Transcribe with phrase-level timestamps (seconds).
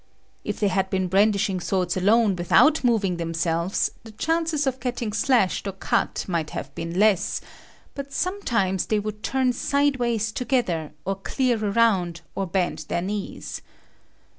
[0.43, 5.67] If it had been brandishing swords alone without moving themselves, the chances of getting slashed
[5.67, 7.39] or cut might have been less,
[7.93, 13.61] but sometimes they would turn sideways together, or clear around, or bend their knees.